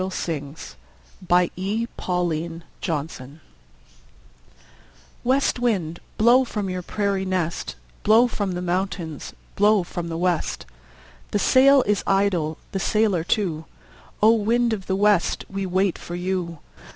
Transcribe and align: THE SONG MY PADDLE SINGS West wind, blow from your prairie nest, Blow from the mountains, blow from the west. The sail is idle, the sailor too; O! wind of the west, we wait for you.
THE 0.01 0.09
SONG 0.09 0.55
MY 1.29 1.85
PADDLE 1.95 2.29
SINGS 2.31 3.39
West 5.23 5.59
wind, 5.59 5.99
blow 6.17 6.43
from 6.43 6.71
your 6.71 6.81
prairie 6.81 7.23
nest, 7.25 7.75
Blow 8.01 8.27
from 8.27 8.53
the 8.53 8.63
mountains, 8.63 9.33
blow 9.55 9.83
from 9.83 10.07
the 10.09 10.17
west. 10.17 10.65
The 11.29 11.37
sail 11.37 11.83
is 11.83 12.03
idle, 12.07 12.57
the 12.71 12.79
sailor 12.79 13.23
too; 13.23 13.65
O! 14.23 14.33
wind 14.33 14.73
of 14.73 14.87
the 14.87 14.95
west, 14.95 15.45
we 15.47 15.67
wait 15.67 15.99
for 15.99 16.15
you. 16.15 16.57